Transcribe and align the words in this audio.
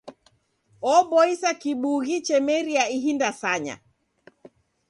Oboisa 0.93 1.49
kibughi 1.61 2.15
chemeria 2.27 2.83
ihi 2.95 3.11
ndasanya. 3.17 3.75